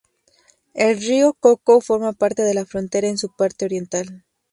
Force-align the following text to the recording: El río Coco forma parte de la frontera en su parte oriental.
El 0.73 0.97
río 0.99 1.33
Coco 1.39 1.79
forma 1.79 2.13
parte 2.13 2.41
de 2.41 2.55
la 2.55 2.65
frontera 2.65 3.07
en 3.07 3.19
su 3.19 3.29
parte 3.35 3.65
oriental. 3.65 4.25